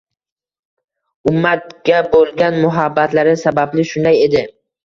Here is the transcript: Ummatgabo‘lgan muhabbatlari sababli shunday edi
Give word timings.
Ummatgabo‘lgan 1.33 2.57
muhabbatlari 2.65 3.37
sababli 3.45 3.89
shunday 3.93 4.21
edi 4.27 4.47